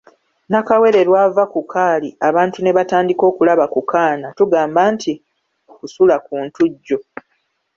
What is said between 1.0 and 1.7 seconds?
lw'ava ku